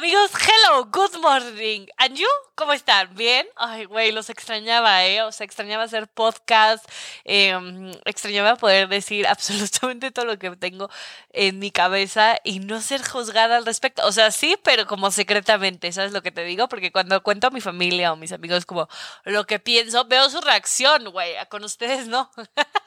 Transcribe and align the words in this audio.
Amigos, 0.00 0.30
hello, 0.32 0.86
good 0.86 1.20
morning. 1.20 1.84
And 1.98 2.16
you, 2.16 2.26
¿cómo 2.54 2.72
están? 2.72 3.14
¿Bien? 3.16 3.46
Ay, 3.54 3.84
güey, 3.84 4.12
los 4.12 4.30
extrañaba, 4.30 5.04
¿eh? 5.04 5.20
O 5.20 5.30
sea, 5.30 5.44
extrañaba 5.44 5.84
hacer 5.84 6.08
podcast, 6.08 6.88
em, 7.24 7.92
extrañaba 8.06 8.56
poder 8.56 8.88
decir 8.88 9.26
absolutamente 9.28 10.10
todo 10.10 10.24
lo 10.24 10.38
que 10.38 10.56
tengo 10.56 10.88
en 11.34 11.58
mi 11.58 11.70
cabeza 11.70 12.38
y 12.44 12.60
no 12.60 12.80
ser 12.80 13.06
juzgada 13.06 13.58
al 13.58 13.66
respecto. 13.66 14.06
O 14.06 14.12
sea, 14.12 14.30
sí, 14.30 14.56
pero 14.64 14.86
como 14.86 15.10
secretamente, 15.10 15.92
¿sabes 15.92 16.12
lo 16.12 16.22
que 16.22 16.32
te 16.32 16.44
digo? 16.44 16.66
Porque 16.68 16.92
cuando 16.92 17.22
cuento 17.22 17.48
a 17.48 17.50
mi 17.50 17.60
familia 17.60 18.10
o 18.14 18.16
mis 18.16 18.32
amigos 18.32 18.64
como 18.64 18.88
lo 19.24 19.44
que 19.44 19.58
pienso, 19.58 20.06
veo 20.06 20.30
su 20.30 20.40
reacción, 20.40 21.10
güey. 21.10 21.34
Con 21.50 21.62
ustedes 21.62 22.06
no. 22.06 22.30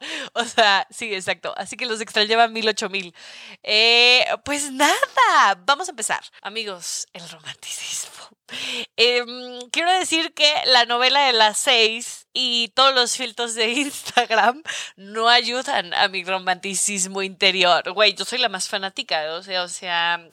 O 0.34 0.44
sea, 0.44 0.86
sí, 0.90 1.14
exacto. 1.14 1.54
Así 1.56 1.76
que 1.76 1.86
los 1.86 2.00
extrañaba 2.00 2.48
mil, 2.48 2.68
ocho 2.68 2.88
mil. 2.88 3.14
Eh, 3.62 4.24
pues 4.44 4.70
nada, 4.72 5.58
vamos 5.64 5.88
a 5.88 5.92
empezar. 5.92 6.22
Amigos, 6.42 7.06
el 7.12 7.28
romanticismo. 7.28 8.10
Em, 8.96 9.60
quiero 9.70 9.92
decir 9.92 10.34
que 10.34 10.52
la 10.66 10.84
novela 10.84 11.26
de 11.26 11.32
las 11.32 11.58
seis 11.58 12.26
y 12.32 12.68
todos 12.74 12.94
los 12.94 13.16
filtros 13.16 13.54
de 13.54 13.68
Instagram 13.70 14.62
no 14.96 15.28
ayudan 15.28 15.94
a 15.94 16.08
mi 16.08 16.24
romanticismo 16.24 17.22
interior. 17.22 17.92
Güey, 17.92 18.14
yo 18.14 18.24
soy 18.24 18.38
la 18.38 18.48
más 18.48 18.68
fanática, 18.68 19.34
o 19.34 19.42
sea, 19.42 19.62
o 19.62 19.68
sea, 19.68 20.28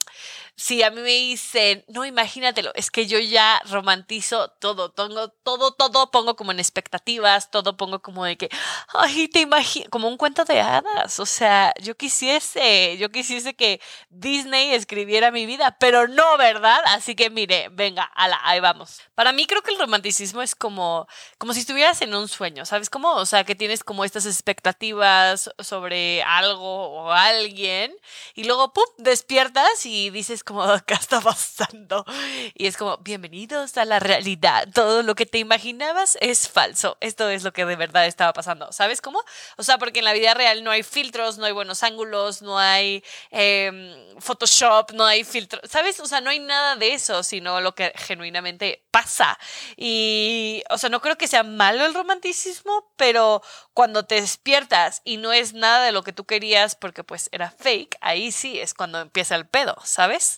si 0.58 0.82
a 0.82 0.90
mí 0.90 1.00
me 1.00 1.10
dicen, 1.10 1.84
no, 1.86 2.04
imagínatelo, 2.04 2.72
es 2.74 2.90
que 2.90 3.06
yo 3.06 3.20
ya 3.20 3.62
romantizo 3.70 4.48
todo, 4.60 4.90
todo, 4.90 5.28
todo, 5.28 5.72
todo 5.74 6.10
pongo 6.10 6.34
como 6.34 6.50
en 6.50 6.58
expectativas, 6.58 7.52
todo 7.52 7.76
pongo 7.76 8.02
como 8.02 8.24
de 8.24 8.36
que, 8.36 8.50
ay, 8.88 9.28
te 9.28 9.40
imagino, 9.40 9.86
como 9.88 10.08
un 10.08 10.16
cuento 10.16 10.44
de 10.44 10.60
hadas, 10.60 11.20
o 11.20 11.26
sea, 11.26 11.72
yo 11.80 11.96
quisiese, 11.96 12.96
yo 12.98 13.08
quisiese 13.10 13.54
que 13.54 13.80
Disney 14.10 14.74
escribiera 14.74 15.30
mi 15.30 15.46
vida, 15.46 15.76
pero 15.78 16.08
no, 16.08 16.36
¿verdad? 16.36 16.80
Así 16.86 17.14
que 17.14 17.30
mire, 17.30 17.68
venga, 17.70 18.02
ala, 18.02 18.40
ahí 18.42 18.58
vamos. 18.58 19.00
Para 19.14 19.30
mí 19.32 19.46
creo 19.46 19.62
que 19.62 19.70
el 19.70 19.78
romanticismo 19.78 20.42
es 20.42 20.56
como, 20.56 21.06
como 21.38 21.52
si 21.52 21.60
estuvieras 21.60 22.02
en 22.02 22.16
un 22.16 22.26
sueño, 22.26 22.66
¿sabes 22.66 22.90
cómo? 22.90 23.12
O 23.14 23.26
sea, 23.26 23.44
que 23.44 23.54
tienes 23.54 23.84
como 23.84 24.04
estas 24.04 24.26
expectativas 24.26 25.50
sobre 25.60 26.24
algo 26.24 27.04
o 27.04 27.12
alguien 27.12 27.94
y 28.34 28.42
luego, 28.42 28.72
¡pum!, 28.72 28.84
despiertas 28.98 29.86
y 29.86 30.10
dices, 30.10 30.42
como 30.48 30.62
acá 30.62 30.94
está 30.94 31.20
pasando. 31.20 32.06
Y 32.54 32.66
es 32.66 32.78
como, 32.78 32.96
bienvenidos 32.98 33.76
a 33.76 33.84
la 33.84 34.00
realidad. 34.00 34.66
Todo 34.72 35.02
lo 35.02 35.14
que 35.14 35.26
te 35.26 35.38
imaginabas 35.38 36.16
es 36.22 36.48
falso. 36.48 36.96
Esto 37.00 37.28
es 37.28 37.44
lo 37.44 37.52
que 37.52 37.66
de 37.66 37.76
verdad 37.76 38.06
estaba 38.06 38.32
pasando. 38.32 38.72
¿Sabes 38.72 39.02
cómo? 39.02 39.22
O 39.58 39.62
sea, 39.62 39.76
porque 39.76 39.98
en 39.98 40.06
la 40.06 40.14
vida 40.14 40.32
real 40.32 40.64
no 40.64 40.70
hay 40.70 40.82
filtros, 40.82 41.36
no 41.36 41.44
hay 41.44 41.52
buenos 41.52 41.82
ángulos, 41.82 42.40
no 42.40 42.58
hay 42.58 43.04
em, 43.30 43.94
Photoshop, 44.18 44.92
no 44.92 45.04
hay 45.04 45.22
filtros. 45.22 45.70
¿Sabes? 45.70 46.00
O 46.00 46.06
sea, 46.06 46.22
no 46.22 46.30
hay 46.30 46.38
nada 46.38 46.76
de 46.76 46.94
eso, 46.94 47.22
sino 47.22 47.60
lo 47.60 47.74
que 47.74 47.92
genuinamente 47.94 48.86
pasa. 48.90 49.38
Y, 49.76 50.62
o 50.70 50.78
sea, 50.78 50.88
no 50.88 51.02
creo 51.02 51.18
que 51.18 51.28
sea 51.28 51.42
malo 51.42 51.84
el 51.84 51.92
romanticismo, 51.92 52.90
pero 52.96 53.42
cuando 53.74 54.06
te 54.06 54.14
despiertas 54.14 55.02
y 55.04 55.18
no 55.18 55.32
es 55.32 55.52
nada 55.52 55.84
de 55.84 55.92
lo 55.92 56.02
que 56.02 56.14
tú 56.14 56.24
querías 56.24 56.74
porque 56.74 57.04
pues 57.04 57.28
era 57.32 57.50
fake, 57.50 57.98
ahí 58.00 58.32
sí 58.32 58.58
es 58.58 58.72
cuando 58.72 59.00
empieza 59.00 59.34
el 59.36 59.46
pedo, 59.46 59.76
¿sabes? 59.84 60.37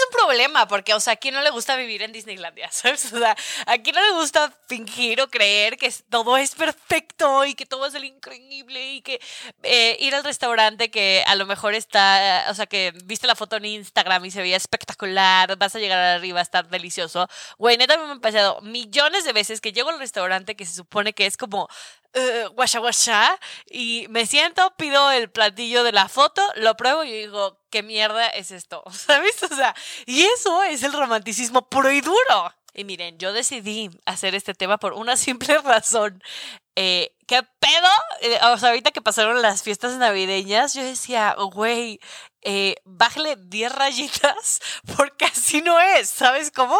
Problema 0.11 0.67
porque, 0.67 0.93
o 0.93 0.99
sea, 0.99 1.13
¿a 1.13 1.15
quién 1.15 1.33
no 1.33 1.41
le 1.41 1.49
gusta 1.49 1.75
vivir 1.75 2.01
en 2.01 2.11
Disneylandia? 2.11 2.69
¿Sabes? 2.71 3.11
O 3.13 3.19
sea, 3.19 3.35
¿a 3.65 3.77
quién 3.79 3.95
no 3.95 4.01
le 4.01 4.11
gusta 4.13 4.53
fingir 4.67 5.21
o 5.21 5.29
creer 5.29 5.77
que 5.77 5.91
todo 6.09 6.37
es 6.37 6.55
perfecto 6.55 7.45
y 7.45 7.55
que 7.55 7.65
todo 7.65 7.85
es 7.85 7.95
el 7.95 8.05
increíble 8.05 8.93
y 8.93 9.01
que 9.01 9.21
eh, 9.63 9.97
ir 9.99 10.15
al 10.15 10.23
restaurante 10.23 10.91
que 10.91 11.23
a 11.25 11.35
lo 11.35 11.45
mejor 11.45 11.73
está, 11.73 12.45
o 12.49 12.53
sea, 12.53 12.65
que 12.65 12.93
viste 13.05 13.27
la 13.27 13.35
foto 13.35 13.55
en 13.57 13.65
Instagram 13.65 14.25
y 14.25 14.31
se 14.31 14.41
veía 14.41 14.57
espectacular, 14.57 15.57
vas 15.57 15.75
a 15.75 15.79
llegar 15.79 15.99
arriba 15.99 16.39
a 16.39 16.43
estar 16.43 16.67
delicioso. 16.69 17.27
Güey, 17.57 17.77
neta 17.77 17.97
me 17.97 18.13
ha 18.13 18.15
pasado 18.17 18.61
millones 18.61 19.23
de 19.23 19.33
veces 19.33 19.61
que 19.61 19.73
llego 19.73 19.89
al 19.89 19.99
restaurante 19.99 20.55
que 20.55 20.65
se 20.65 20.73
supone 20.73 21.13
que 21.13 21.25
es 21.25 21.37
como 21.37 21.67
uh, 22.15 22.49
guasha 22.53 22.79
guasha 22.79 23.39
y 23.69 24.07
me 24.09 24.25
siento, 24.25 24.73
pido 24.77 25.11
el 25.11 25.29
platillo 25.29 25.83
de 25.83 25.91
la 25.91 26.09
foto, 26.09 26.41
lo 26.55 26.75
pruebo 26.75 27.03
y 27.03 27.11
digo, 27.11 27.59
¿qué 27.69 27.83
mierda 27.83 28.27
es 28.27 28.51
esto? 28.51 28.83
¿Sabes? 28.91 29.41
O 29.43 29.55
sea, 29.55 29.75
y 30.05 30.23
eso 30.23 30.63
es 30.63 30.83
el 30.83 30.93
romanticismo 30.93 31.67
puro 31.69 31.91
y 31.91 32.01
duro. 32.01 32.53
Y 32.73 32.85
miren, 32.85 33.17
yo 33.17 33.33
decidí 33.33 33.89
hacer 34.05 34.33
este 34.33 34.53
tema 34.53 34.77
por 34.77 34.93
una 34.93 35.17
simple 35.17 35.57
razón. 35.63 36.21
Eh, 36.75 37.13
¿Qué 37.27 37.41
pedo? 37.59 37.89
Eh, 38.21 38.39
o 38.53 38.57
sea, 38.57 38.69
ahorita 38.69 38.91
que 38.91 39.01
pasaron 39.01 39.41
las 39.41 39.63
fiestas 39.63 39.97
navideñas, 39.97 40.73
yo 40.73 40.83
decía, 40.83 41.35
güey, 41.53 41.99
eh, 42.41 42.75
bájale 42.85 43.35
10 43.37 43.71
rayitas 43.73 44.61
porque 44.97 45.25
así 45.25 45.61
no 45.61 45.79
es, 45.79 46.09
¿sabes 46.09 46.51
cómo? 46.51 46.79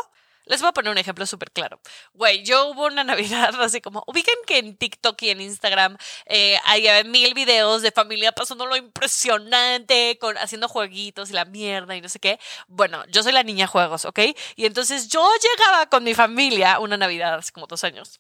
Les 0.52 0.60
voy 0.60 0.68
a 0.68 0.74
poner 0.74 0.92
un 0.92 0.98
ejemplo 0.98 1.26
súper 1.26 1.50
claro. 1.50 1.80
Güey, 2.14 2.44
yo 2.44 2.68
hubo 2.68 2.88
una 2.88 3.06
Navidad 3.06 3.56
así 3.62 3.80
como, 3.80 4.04
ubiquen 4.06 4.36
que 4.46 4.58
en 4.58 4.76
TikTok 4.76 5.22
y 5.22 5.30
en 5.30 5.40
Instagram 5.40 5.96
eh, 6.26 6.58
hay 6.66 7.06
mil 7.06 7.34
videos 7.34 7.82
de 7.82 7.92
familia 7.94 8.34
pasando 8.34 8.66
lo 8.66 8.76
impresionante, 8.76 10.18
con, 10.20 10.38
haciendo 10.38 10.68
jueguitos 10.68 11.30
y 11.30 11.34
la 11.34 11.46
mierda 11.46 11.96
y 11.96 12.02
no 12.02 12.10
sé 12.10 12.20
qué. 12.20 12.38
Bueno, 12.68 13.02
yo 13.08 13.24
soy 13.24 13.32
la 13.32 13.44
niña 13.44 13.66
juegos, 13.66 14.04
¿ok? 14.04 14.20
Y 14.58 14.66
entonces 14.66 15.08
yo 15.08 15.26
llegaba 15.42 15.86
con 15.86 16.04
mi 16.04 16.14
familia 16.14 16.80
una 16.80 16.98
Navidad 16.98 17.36
hace 17.36 17.54
como 17.54 17.66
dos 17.68 17.86
años 17.86 18.20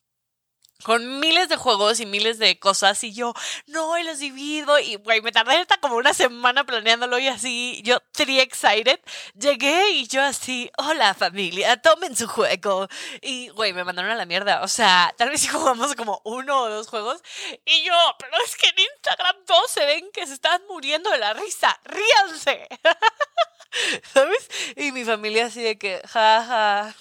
con 0.83 1.19
miles 1.19 1.49
de 1.49 1.57
juegos 1.57 1.99
y 1.99 2.05
miles 2.05 2.39
de 2.39 2.59
cosas 2.59 3.03
y 3.03 3.13
yo, 3.13 3.33
no, 3.67 3.97
y 3.97 4.03
los 4.03 4.19
divido 4.19 4.79
y, 4.79 4.95
güey, 4.95 5.21
me 5.21 5.31
tardé 5.31 5.57
hasta 5.57 5.77
como 5.77 5.95
una 5.95 6.13
semana 6.13 6.63
planeándolo 6.65 7.19
y 7.19 7.27
así, 7.27 7.81
yo, 7.83 7.99
pretty 8.13 8.39
excited, 8.39 8.99
llegué 9.35 9.91
y 9.91 10.07
yo 10.07 10.21
así, 10.21 10.71
hola 10.77 11.13
familia, 11.13 11.81
tomen 11.81 12.15
su 12.15 12.27
juego 12.27 12.87
y, 13.21 13.49
güey, 13.49 13.73
me 13.73 13.83
mandaron 13.83 14.11
a 14.11 14.15
la 14.15 14.25
mierda, 14.25 14.61
o 14.61 14.67
sea, 14.67 15.13
tal 15.17 15.29
vez 15.29 15.41
si 15.41 15.47
jugamos 15.47 15.95
como 15.95 16.21
uno 16.23 16.61
o 16.61 16.69
dos 16.69 16.87
juegos 16.87 17.21
y 17.65 17.83
yo, 17.83 17.93
pero 18.19 18.33
es 18.45 18.55
que 18.55 18.67
en 18.67 18.79
Instagram 18.95 19.35
todos 19.45 19.71
se 19.71 19.85
ven 19.85 20.09
que 20.13 20.27
se 20.27 20.33
están 20.33 20.61
muriendo 20.67 21.09
de 21.09 21.17
la 21.17 21.33
risa, 21.33 21.79
ríanse. 21.83 22.67
¿Sabes? 24.13 24.49
Y 24.75 24.91
mi 24.91 25.05
familia 25.05 25.45
así 25.45 25.61
de 25.61 25.77
que, 25.77 26.01
jaja. 26.05 26.93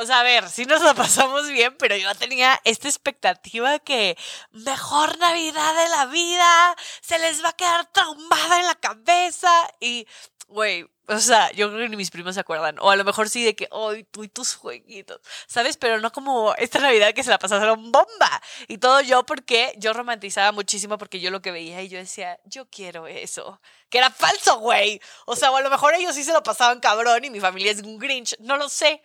O 0.00 0.06
sea, 0.06 0.20
a 0.20 0.22
ver, 0.22 0.48
sí 0.48 0.64
nos 0.64 0.80
la 0.82 0.94
pasamos 0.94 1.48
bien, 1.48 1.74
pero 1.76 1.96
yo 1.96 2.14
tenía 2.14 2.60
esta 2.64 2.86
expectativa 2.86 3.80
que 3.80 4.16
mejor 4.52 5.18
Navidad 5.18 5.74
de 5.74 5.88
la 5.88 6.06
vida, 6.06 6.76
se 7.00 7.18
les 7.18 7.42
va 7.42 7.48
a 7.48 7.56
quedar 7.56 7.86
traumada 7.86 8.60
en 8.60 8.66
la 8.66 8.76
cabeza. 8.76 9.50
Y, 9.80 10.06
güey, 10.46 10.86
o 11.08 11.18
sea, 11.18 11.50
yo 11.52 11.68
creo 11.70 11.80
que 11.80 11.88
ni 11.88 11.96
mis 11.96 12.10
primos 12.10 12.34
se 12.34 12.40
acuerdan. 12.40 12.76
O 12.80 12.90
a 12.90 12.96
lo 12.96 13.02
mejor 13.02 13.30
sí 13.30 13.42
de 13.42 13.56
que, 13.56 13.66
hoy 13.70 14.04
tú 14.04 14.24
y 14.24 14.28
tus 14.28 14.54
jueguitos. 14.54 15.20
¿Sabes? 15.46 15.78
Pero 15.78 16.00
no 16.00 16.12
como 16.12 16.54
esta 16.56 16.78
Navidad 16.80 17.14
que 17.14 17.24
se 17.24 17.30
la 17.30 17.38
pasaron 17.38 17.90
bomba. 17.90 18.42
Y 18.68 18.78
todo 18.78 19.00
yo 19.00 19.24
porque 19.24 19.74
yo 19.78 19.94
romantizaba 19.94 20.52
muchísimo 20.52 20.98
porque 20.98 21.18
yo 21.18 21.30
lo 21.30 21.40
que 21.42 21.50
veía 21.50 21.82
y 21.82 21.88
yo 21.88 21.98
decía, 21.98 22.38
yo 22.44 22.68
quiero 22.68 23.06
eso. 23.06 23.60
Que 23.88 23.98
era 23.98 24.10
falso, 24.10 24.58
güey. 24.58 25.00
O 25.24 25.34
sea, 25.34 25.50
o 25.50 25.56
a 25.56 25.62
lo 25.62 25.70
mejor 25.70 25.94
ellos 25.94 26.14
sí 26.14 26.22
se 26.24 26.32
lo 26.32 26.42
pasaban 26.42 26.78
cabrón 26.78 27.24
y 27.24 27.30
mi 27.30 27.40
familia 27.40 27.72
es 27.72 27.82
un 27.82 27.98
Grinch. 27.98 28.36
No 28.40 28.58
lo 28.58 28.68
sé. 28.68 29.02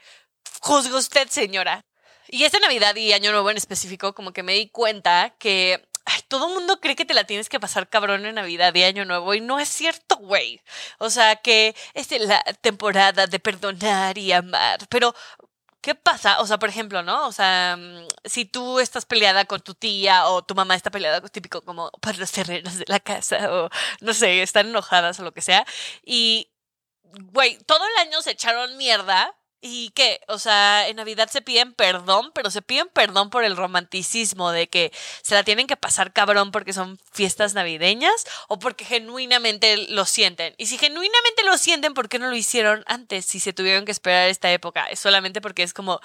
Juzgue 0.61 0.95
usted, 0.95 1.27
señora. 1.29 1.85
Y 2.27 2.45
esta 2.45 2.59
Navidad 2.59 2.95
y 2.95 3.13
Año 3.13 3.31
Nuevo 3.31 3.51
en 3.51 3.57
específico, 3.57 4.13
como 4.13 4.33
que 4.33 4.43
me 4.43 4.53
di 4.53 4.69
cuenta 4.69 5.35
que 5.37 5.87
todo 6.27 6.47
el 6.47 6.53
mundo 6.53 6.79
cree 6.79 6.95
que 6.95 7.05
te 7.05 7.13
la 7.13 7.25
tienes 7.25 7.49
que 7.49 7.59
pasar 7.59 7.89
cabrón 7.89 8.25
en 8.25 8.35
Navidad 8.35 8.73
y 8.75 8.83
Año 8.83 9.05
Nuevo 9.05 9.33
y 9.33 9.41
no 9.41 9.59
es 9.59 9.69
cierto, 9.69 10.17
güey. 10.17 10.61
O 10.97 11.09
sea, 11.09 11.35
que 11.37 11.75
es 11.93 12.09
la 12.11 12.41
temporada 12.61 13.27
de 13.27 13.39
perdonar 13.39 14.17
y 14.17 14.31
amar, 14.31 14.79
pero 14.89 15.13
¿Qué 15.81 15.95
pasa? 15.95 16.39
O 16.39 16.47
sea, 16.47 16.59
por 16.59 16.69
ejemplo, 16.69 17.03
¿no? 17.03 17.27
O 17.27 17.33
sea, 17.33 17.75
mm, 17.77 18.07
si 18.23 18.45
tú 18.45 18.79
estás 18.79 19.05
peleada 19.05 19.43
con 19.43 19.59
tu 19.61 19.75
tía 19.75 20.27
o 20.27 20.41
tu 20.41 20.55
mamá 20.55 20.75
está 20.75 20.89
peleada, 20.91 21.19
típico 21.27 21.61
como 21.61 21.91
por 22.01 22.17
los 22.17 22.31
terrenos 22.31 22.77
de 22.77 22.85
la 22.87 23.01
casa 23.01 23.53
o 23.53 23.69
no 23.99 24.13
sé, 24.13 24.41
están 24.41 24.67
enojadas 24.69 25.19
o 25.19 25.23
lo 25.23 25.33
que 25.33 25.41
sea. 25.41 25.65
Y, 26.05 26.49
güey, 27.33 27.57
todo 27.65 27.85
el 27.85 28.07
año 28.07 28.21
se 28.21 28.31
echaron 28.31 28.77
mierda 28.77 29.35
y 29.65 29.91
que, 29.91 30.19
o 30.27 30.37
sea, 30.39 30.89
en 30.89 30.97
Navidad 30.97 31.29
se 31.29 31.41
piden 31.41 31.73
perdón, 31.73 32.31
pero 32.35 32.51
se 32.51 32.61
piden 32.61 32.89
perdón 32.89 33.29
por 33.29 33.45
el 33.45 33.55
romanticismo 33.55 34.51
de 34.51 34.67
que 34.67 34.91
se 35.21 35.35
la 35.35 35.43
tienen 35.43 35.67
que 35.67 35.77
pasar 35.77 36.11
cabrón 36.11 36.51
porque 36.51 36.73
son 36.73 36.99
fiestas 37.13 37.53
navideñas 37.53 38.25
o 38.49 38.59
porque 38.59 38.83
genuinamente 38.83 39.77
lo 39.89 40.03
sienten. 40.03 40.53
Y 40.57 40.65
si 40.65 40.77
genuinamente 40.77 41.43
lo 41.45 41.57
sienten, 41.57 41.93
¿por 41.93 42.09
qué 42.09 42.19
no 42.19 42.29
lo 42.29 42.35
hicieron 42.35 42.83
antes 42.87 43.25
si 43.25 43.39
se 43.39 43.53
tuvieron 43.53 43.85
que 43.85 43.93
esperar 43.93 44.27
esta 44.27 44.51
época? 44.51 44.85
Es 44.87 44.99
solamente 44.99 45.39
porque 45.39 45.63
es 45.63 45.73
como 45.73 46.01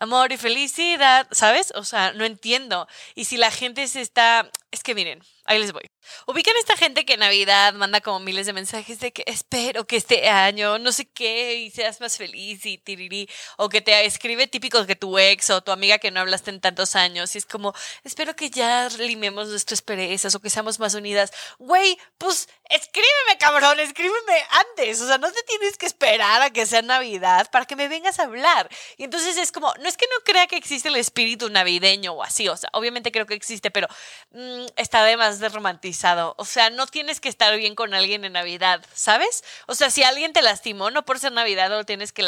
amor 0.00 0.32
y 0.32 0.36
felicidad, 0.36 1.28
¿sabes? 1.30 1.72
O 1.76 1.84
sea, 1.84 2.12
no 2.12 2.24
entiendo. 2.24 2.88
Y 3.14 3.26
si 3.26 3.36
la 3.36 3.50
gente 3.50 3.86
se 3.86 4.00
está... 4.00 4.50
Es 4.72 4.82
que 4.82 4.94
miren, 4.94 5.22
ahí 5.44 5.58
les 5.58 5.72
voy. 5.72 5.82
Ubican 6.26 6.54
esta 6.58 6.76
gente 6.76 7.04
que 7.04 7.14
en 7.14 7.20
Navidad 7.20 7.74
manda 7.74 8.00
como 8.00 8.20
miles 8.20 8.46
de 8.46 8.52
mensajes 8.52 9.00
de 9.00 9.12
que 9.12 9.24
espero 9.26 9.86
que 9.86 9.96
este 9.96 10.28
año 10.28 10.78
no 10.78 10.92
sé 10.92 11.06
qué 11.06 11.56
y 11.56 11.70
seas 11.70 12.00
más 12.00 12.16
feliz 12.16 12.64
y 12.66 12.78
tiriri. 12.78 13.28
O 13.58 13.68
que 13.68 13.80
te 13.80 14.04
escribe 14.06 14.46
típicos 14.46 14.86
que 14.86 14.96
tu 14.96 15.18
ex 15.18 15.50
o 15.50 15.60
tu 15.60 15.72
amiga 15.72 15.98
que 15.98 16.10
no 16.10 16.20
hablaste 16.20 16.50
en 16.50 16.60
tantos 16.60 16.96
años 16.96 17.34
y 17.34 17.38
es 17.38 17.46
como 17.46 17.74
espero 18.04 18.34
que 18.36 18.50
ya 18.50 18.88
limemos 18.98 19.48
nuestras 19.48 19.82
perezas 19.82 20.34
o 20.34 20.40
que 20.40 20.50
seamos 20.50 20.78
más 20.78 20.94
unidas. 20.94 21.32
Güey, 21.58 21.98
pues 22.16 22.48
escríbeme 22.70 23.38
cabrón, 23.38 23.78
escríbeme 23.80 24.44
antes. 24.50 25.00
O 25.00 25.06
sea, 25.06 25.18
no 25.18 25.30
te 25.30 25.42
tienes 25.44 25.78
que 25.78 25.86
esperar 25.86 26.42
a 26.42 26.50
que 26.50 26.66
sea 26.66 26.82
Navidad 26.82 27.50
para 27.50 27.66
que 27.66 27.76
me 27.76 27.88
vengas 27.88 28.18
a 28.18 28.24
hablar. 28.24 28.68
Y 28.96 29.04
entonces 29.04 29.36
es 29.36 29.52
como, 29.52 29.72
no 29.80 29.88
es 29.88 29.96
que 29.96 30.06
no 30.06 30.24
crea 30.24 30.46
que 30.46 30.56
existe 30.56 30.88
el 30.88 30.96
espíritu 30.96 31.48
navideño 31.50 32.12
o 32.12 32.22
así. 32.22 32.48
O 32.48 32.56
sea, 32.56 32.70
obviamente 32.72 33.12
creo 33.12 33.26
que 33.26 33.34
existe, 33.34 33.70
pero 33.70 33.86
mm, 34.32 34.66
está 34.76 35.00
además 35.00 35.38
de 35.38 35.48
romantizar 35.48 36.00
o 36.36 36.44
sea, 36.44 36.70
no 36.70 36.86
tienes 36.86 37.20
que 37.20 37.28
estar 37.28 37.56
bien 37.56 37.74
con 37.74 37.94
alguien 37.94 38.24
en 38.24 38.32
Navidad, 38.32 38.84
¿sabes? 38.94 39.44
O 39.66 39.74
sea, 39.74 39.90
si 39.90 40.02
alguien 40.02 40.32
te 40.32 40.42
lastimó, 40.42 40.90
no 40.90 41.04
por 41.04 41.18
ser 41.18 41.32
Navidad 41.32 41.70
lo 41.70 41.84
tienes 41.84 42.12
que, 42.12 42.24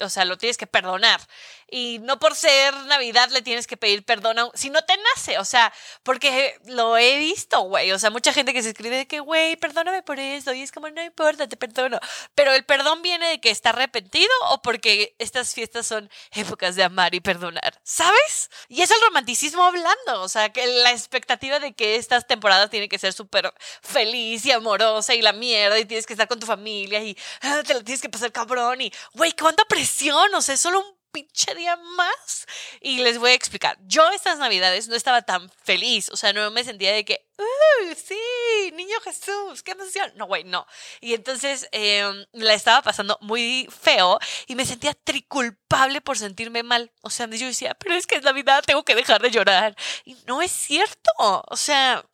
o 0.00 0.08
sea, 0.08 0.24
lo 0.24 0.38
tienes 0.38 0.56
que 0.56 0.66
perdonar. 0.66 1.20
Y 1.68 2.00
no 2.00 2.18
por 2.18 2.34
ser 2.34 2.74
Navidad 2.86 3.30
le 3.30 3.42
tienes 3.42 3.66
que 3.66 3.76
pedir 3.76 4.04
perdón 4.04 4.36
si 4.54 4.70
no 4.70 4.82
te 4.82 4.94
nace, 5.14 5.38
o 5.38 5.44
sea, 5.44 5.72
porque 6.02 6.58
lo 6.66 6.96
he 6.96 7.18
visto, 7.18 7.60
güey. 7.62 7.92
O 7.92 7.98
sea, 7.98 8.10
mucha 8.10 8.32
gente 8.32 8.52
que 8.52 8.62
se 8.62 8.70
escribe 8.70 8.96
de 8.96 9.06
que, 9.06 9.20
güey, 9.20 9.56
perdóname 9.62 10.02
por 10.02 10.18
esto. 10.18 10.52
Y 10.52 10.62
es 10.62 10.72
como, 10.72 10.90
no 10.90 11.02
importa, 11.02 11.48
te 11.48 11.56
perdono. 11.56 12.00
Pero 12.34 12.52
el 12.52 12.64
perdón 12.64 13.00
viene 13.00 13.28
de 13.28 13.40
que 13.40 13.50
está 13.50 13.70
arrepentido 13.70 14.32
o 14.50 14.60
porque 14.60 15.14
estas 15.18 15.54
fiestas 15.54 15.86
son 15.86 16.10
épocas 16.32 16.74
de 16.74 16.82
amar 16.82 17.14
y 17.14 17.20
perdonar, 17.20 17.80
¿sabes? 17.84 18.50
Y 18.68 18.82
es 18.82 18.90
el 18.90 19.00
romanticismo 19.06 19.62
hablando, 19.62 20.20
o 20.22 20.28
sea, 20.28 20.52
que 20.52 20.66
la 20.66 20.90
expectativa 20.90 21.60
de 21.60 21.74
que 21.74 21.94
estas 21.96 22.26
temporadas 22.26 22.70
tienen 22.70 22.88
que 22.88 22.98
ser 22.98 23.12
súper 23.12 23.54
feliz 23.82 24.44
y 24.44 24.50
amorosa 24.50 25.14
y 25.14 25.22
la 25.22 25.32
mierda 25.32 25.78
y 25.78 25.84
tienes 25.84 26.06
que 26.06 26.14
estar 26.14 26.26
con 26.26 26.40
tu 26.40 26.46
familia 26.46 27.02
y 27.02 27.16
ah, 27.42 27.62
te 27.64 27.74
la 27.74 27.84
tienes 27.84 28.02
que 28.02 28.08
pasar 28.08 28.32
cabrón 28.32 28.80
y, 28.80 28.92
güey, 29.14 29.32
cuánta 29.32 29.64
presión, 29.66 30.34
o 30.34 30.42
sea, 30.42 30.56
es 30.56 30.60
solo 30.60 30.80
un 30.80 31.01
pinche 31.12 31.54
día 31.54 31.76
más. 31.76 32.46
Y 32.80 32.98
les 32.98 33.18
voy 33.18 33.30
a 33.30 33.34
explicar. 33.34 33.78
Yo 33.86 34.10
estas 34.10 34.38
navidades 34.38 34.88
no 34.88 34.96
estaba 34.96 35.22
tan 35.22 35.50
feliz. 35.50 36.08
O 36.10 36.16
sea, 36.16 36.32
no 36.32 36.50
me 36.50 36.64
sentía 36.64 36.92
de 36.92 37.04
que, 37.04 37.26
¡Uh, 37.38 37.94
sí! 37.94 38.72
Niño 38.74 39.00
Jesús, 39.04 39.62
qué 39.62 39.72
emoción. 39.72 40.12
No, 40.16 40.26
güey, 40.26 40.44
no. 40.44 40.66
Y 41.00 41.14
entonces 41.14 41.68
em, 41.72 42.24
la 42.32 42.54
estaba 42.54 42.82
pasando 42.82 43.18
muy 43.20 43.68
feo 43.70 44.18
y 44.46 44.54
me 44.54 44.66
sentía 44.66 44.94
triculpable 44.94 46.00
por 46.00 46.18
sentirme 46.18 46.62
mal. 46.62 46.92
O 47.02 47.10
sea, 47.10 47.26
yo 47.28 47.46
decía, 47.46 47.74
pero 47.74 47.94
es 47.94 48.06
que 48.06 48.16
es 48.16 48.22
Navidad, 48.22 48.64
tengo 48.66 48.84
que 48.84 48.94
dejar 48.94 49.20
de 49.22 49.30
llorar. 49.30 49.76
Y 50.04 50.16
no 50.26 50.42
es 50.42 50.52
cierto. 50.52 51.10
O 51.18 51.56
sea, 51.56 52.04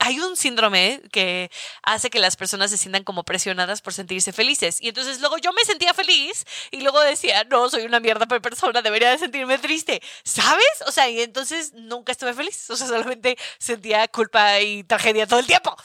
hay 0.00 0.18
un 0.18 0.34
síndrome 0.34 1.02
que 1.12 1.50
hace 1.82 2.08
que 2.10 2.18
las 2.18 2.36
personas 2.36 2.70
se 2.70 2.78
sientan 2.78 3.04
como 3.04 3.22
presionadas 3.22 3.82
por 3.82 3.92
sentirse 3.92 4.32
felices. 4.32 4.80
Y 4.80 4.88
entonces 4.88 5.20
luego 5.20 5.36
yo 5.38 5.52
me 5.52 5.62
sentía 5.64 5.92
feliz 5.94 6.46
y 6.70 6.80
luego 6.80 7.00
decía, 7.00 7.44
no, 7.44 7.68
soy 7.68 7.82
una 7.82 8.00
mierda 8.00 8.24
de 8.24 8.40
persona, 8.40 8.80
debería 8.80 9.10
de 9.10 9.18
sentirme 9.18 9.58
triste. 9.58 10.02
¿Sabes? 10.24 10.64
O 10.86 10.90
sea, 10.90 11.08
y 11.08 11.20
entonces 11.20 11.74
nunca 11.74 12.12
estuve 12.12 12.32
feliz. 12.32 12.70
O 12.70 12.76
sea, 12.76 12.86
solamente 12.86 13.36
sentía 13.58 14.08
culpa 14.08 14.58
y 14.60 14.84
tragedia 14.84 15.26
todo 15.26 15.38
el 15.38 15.46
tiempo. 15.46 15.76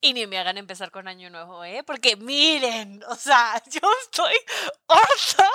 Y 0.00 0.14
ni 0.14 0.26
me 0.26 0.38
hagan 0.38 0.56
empezar 0.56 0.90
con 0.90 1.06
año 1.06 1.28
nuevo, 1.28 1.62
¿eh? 1.64 1.82
Porque 1.84 2.16
miren, 2.16 3.02
o 3.08 3.14
sea, 3.14 3.62
yo 3.70 3.80
estoy 4.02 4.34
harta 4.88 5.50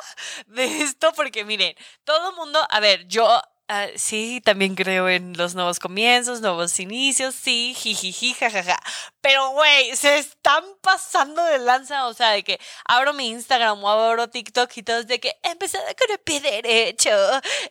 de 0.47 0.81
esto 0.83 1.11
porque 1.13 1.43
miren, 1.43 1.75
todo 2.03 2.33
mundo, 2.33 2.59
a 2.69 2.79
ver, 2.79 3.07
yo 3.07 3.41
Ah, 3.71 3.85
sí, 3.97 4.41
también 4.43 4.73
creo 4.73 5.07
en 5.09 5.37
los 5.37 5.53
nuevos 5.53 5.79
comienzos, 5.79 6.41
nuevos 6.41 6.79
inicios, 6.79 7.35
sí, 7.35 7.75
jijiji, 7.77 8.33
jajaja. 8.33 8.79
Pero, 9.21 9.51
güey, 9.51 9.95
se 9.95 10.17
están 10.17 10.63
pasando 10.81 11.43
de 11.43 11.59
lanza, 11.59 12.07
o 12.07 12.15
sea, 12.15 12.31
de 12.31 12.43
que 12.43 12.59
abro 12.85 13.13
mi 13.13 13.27
Instagram 13.29 13.83
o 13.83 13.87
abro 13.87 14.27
TikTok 14.27 14.75
y 14.75 14.81
todos 14.81 15.05
de 15.05 15.19
que 15.19 15.37
empezado 15.43 15.83
con 15.85 16.11
el 16.11 16.17
pie 16.17 16.41
derecho, 16.41 17.11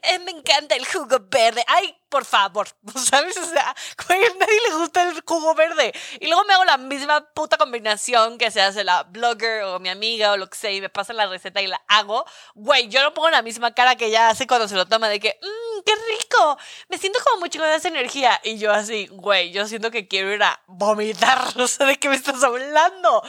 eh, 0.03 0.21
me 0.21 0.31
encanta 0.31 0.77
el 0.77 0.87
jugo 0.87 1.19
verde. 1.29 1.65
Ay, 1.67 1.97
por 2.09 2.25
favor, 2.25 2.69
¿sabes? 2.97 3.37
O 3.37 3.47
sea, 3.47 3.71
a 3.71 4.15
nadie 4.39 4.61
le 4.69 4.75
gusta 4.77 5.03
el 5.09 5.23
jugo 5.27 5.55
verde. 5.55 5.93
Y 6.21 6.27
luego 6.27 6.45
me 6.45 6.55
hago 6.55 6.65
la 6.65 6.79
misma 6.79 7.25
puta 7.33 7.57
combinación 7.57 8.39
que 8.39 8.51
se 8.51 8.61
hace 8.61 8.85
la 8.85 9.03
blogger 9.05 9.65
o 9.65 9.81
mi 9.81 9.89
amiga 9.89 10.33
o 10.33 10.37
lo 10.37 10.49
que 10.49 10.57
sea 10.57 10.73
y 10.73 10.81
me 10.81 10.89
pasa 10.89 11.13
la 11.13 11.27
receta 11.27 11.61
y 11.63 11.67
la 11.67 11.83
hago. 11.89 12.25
Güey, 12.55 12.89
yo 12.89 13.03
no 13.03 13.15
pongo 13.15 13.31
la 13.31 13.43
misma 13.43 13.73
cara 13.75 13.97
que 13.97 14.07
ella 14.07 14.29
hace 14.29 14.47
cuando 14.47 14.69
se 14.69 14.75
lo 14.75 14.87
toma 14.87 15.09
de 15.09 15.21
que, 15.21 15.39
mmm, 15.43 15.83
qué 15.85 15.93
rico, 15.95 16.59
me 16.89 16.99
siento 16.99 17.19
como 17.25 17.41
mucho 17.41 17.59
con 17.59 17.69
esa 17.69 17.89
energía. 17.89 18.41
Y 18.45 18.59
yo 18.59 18.73
así, 18.73 19.09
güey, 19.11 19.53
yo 19.53 19.67
siento 19.67 19.91
que 19.91 20.09
quiero 20.09 20.33
ir 20.33 20.43
a 20.43 20.63
vomitar, 20.67 21.39
no 21.57 21.69
sé 21.69 21.85
de 21.85 21.99
qué 21.99 22.09
me 22.09 22.17
estás 22.17 22.43
hablando. 22.43 23.23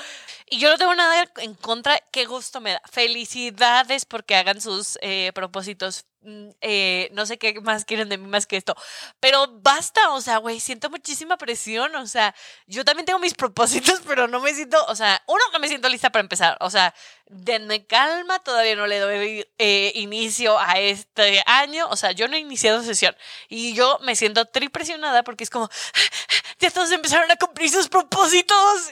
Y 0.49 0.59
yo 0.59 0.69
no 0.69 0.77
tengo 0.77 0.95
nada 0.95 1.29
en 1.37 1.53
contra, 1.53 1.99
qué 2.11 2.25
gusto 2.25 2.59
me 2.59 2.73
da. 2.73 2.81
Felicidades 2.91 4.05
porque 4.05 4.35
hagan 4.35 4.61
sus 4.61 4.97
eh, 5.01 5.31
propósitos 5.33 6.05
eh, 6.21 7.09
no 7.13 7.25
sé 7.25 7.37
qué 7.37 7.61
más 7.61 7.85
quieren 7.85 8.09
de 8.09 8.17
mí 8.17 8.27
más 8.27 8.45
que 8.45 8.57
esto. 8.57 8.75
Pero 9.19 9.47
basta, 9.61 10.11
o 10.11 10.21
sea, 10.21 10.37
güey, 10.37 10.59
siento 10.59 10.89
muchísima 10.89 11.37
presión. 11.37 11.95
O 11.95 12.07
sea, 12.07 12.35
yo 12.67 12.83
también 12.85 13.05
tengo 13.05 13.19
mis 13.19 13.33
propósitos, 13.35 14.01
pero 14.07 14.27
no 14.27 14.39
me 14.39 14.53
siento, 14.53 14.83
o 14.87 14.95
sea, 14.95 15.21
uno, 15.27 15.43
no 15.53 15.59
me 15.59 15.67
siento 15.67 15.89
lista 15.89 16.11
para 16.11 16.21
empezar. 16.21 16.57
O 16.59 16.69
sea, 16.69 16.93
denme 17.27 17.85
calma, 17.85 18.39
todavía 18.39 18.75
no 18.75 18.87
le 18.87 18.99
doy 18.99 19.47
eh, 19.57 19.91
inicio 19.95 20.59
a 20.59 20.79
este 20.79 21.41
año. 21.45 21.87
O 21.89 21.95
sea, 21.95 22.11
yo 22.11 22.27
no 22.27 22.35
he 22.35 22.39
iniciado 22.39 22.83
sesión. 22.83 23.15
Y 23.47 23.73
yo 23.73 23.99
me 24.01 24.15
siento 24.15 24.45
tripresionada 24.45 25.23
porque 25.23 25.43
es 25.43 25.49
como, 25.49 25.69
ya 26.59 26.71
todos 26.71 26.91
empezaron 26.91 27.31
a 27.31 27.37
cumplir 27.37 27.69
sus 27.69 27.87
propósitos. 27.87 28.89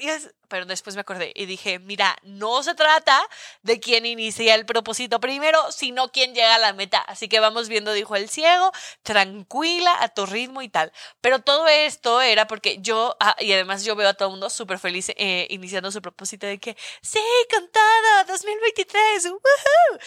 Pero 0.47 0.65
después 0.65 0.95
me 0.95 1.01
acordé 1.01 1.33
y 1.35 1.45
dije, 1.45 1.79
mira, 1.79 2.15
no 2.23 2.63
se 2.63 2.73
trata 2.73 3.21
de 3.63 3.79
quién 3.81 4.05
inicia 4.05 4.55
el 4.55 4.65
propósito 4.65 5.19
primero, 5.19 5.71
sino 5.71 6.09
quién 6.09 6.33
llega 6.33 6.55
a 6.55 6.59
la 6.59 6.73
meta. 6.73 6.99
Así 7.17 7.27
que 7.27 7.39
vamos 7.39 7.67
viendo, 7.67 7.93
dijo 7.93 8.15
el 8.15 8.29
ciego, 8.29 8.71
tranquila, 9.01 9.91
a 10.03 10.09
tu 10.09 10.27
ritmo 10.27 10.61
y 10.61 10.69
tal. 10.69 10.91
Pero 11.19 11.39
todo 11.39 11.67
esto 11.67 12.21
era 12.21 12.45
porque 12.45 12.77
yo, 12.79 13.17
ah, 13.19 13.35
y 13.39 13.51
además 13.53 13.83
yo 13.83 13.95
veo 13.95 14.09
a 14.09 14.13
todo 14.13 14.27
el 14.27 14.33
mundo 14.33 14.51
súper 14.51 14.77
feliz 14.77 15.09
eh, 15.17 15.47
iniciando 15.49 15.91
su 15.91 15.99
propósito 15.99 16.45
de 16.45 16.59
que, 16.59 16.77
sí, 17.01 17.19
cantada, 17.49 18.23
2023, 18.27 19.25
woohoo. 19.25 19.99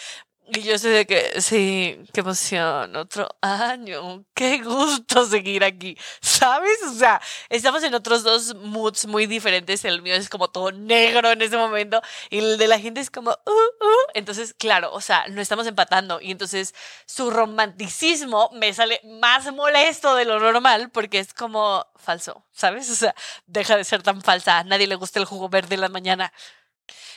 Y 0.47 0.63
yo 0.63 0.77
sé 0.77 0.89
de 0.89 1.05
que, 1.05 1.39
sí, 1.39 1.97
qué 2.11 2.19
emoción, 2.19 2.95
otro 2.97 3.29
año, 3.41 4.25
qué 4.33 4.57
gusto 4.61 5.25
seguir 5.25 5.63
aquí, 5.63 5.97
¿sabes? 6.19 6.77
O 6.83 6.93
sea, 6.93 7.21
estamos 7.49 7.83
en 7.83 7.93
otros 7.93 8.23
dos 8.23 8.55
moods 8.55 9.05
muy 9.05 9.27
diferentes, 9.27 9.85
el 9.85 10.01
mío 10.01 10.13
es 10.15 10.27
como 10.29 10.49
todo 10.49 10.71
negro 10.73 11.31
en 11.31 11.41
ese 11.41 11.55
momento 11.55 12.01
y 12.29 12.39
el 12.39 12.57
de 12.57 12.67
la 12.67 12.79
gente 12.79 12.99
es 12.99 13.09
como, 13.09 13.31
uh, 13.31 13.49
uh. 13.51 14.11
entonces, 14.13 14.53
claro, 14.53 14.91
o 14.91 14.99
sea, 14.99 15.25
no 15.29 15.41
estamos 15.41 15.67
empatando 15.67 16.19
y 16.19 16.31
entonces 16.31 16.73
su 17.05 17.29
romanticismo 17.29 18.49
me 18.53 18.73
sale 18.73 18.99
más 19.05 19.53
molesto 19.53 20.15
de 20.15 20.25
lo 20.25 20.39
normal 20.39 20.89
porque 20.89 21.19
es 21.19 21.33
como 21.33 21.85
falso, 21.95 22.43
¿sabes? 22.51 22.89
O 22.89 22.95
sea, 22.95 23.15
deja 23.45 23.77
de 23.77 23.85
ser 23.85 24.03
tan 24.03 24.21
falsa, 24.21 24.57
a 24.59 24.63
nadie 24.65 24.87
le 24.87 24.95
gusta 24.95 25.19
el 25.19 25.25
jugo 25.25 25.47
verde 25.47 25.75
en 25.75 25.81
la 25.81 25.89
mañana. 25.89 26.33